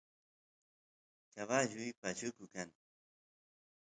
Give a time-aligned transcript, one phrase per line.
[1.33, 2.69] caballuy pashuku kan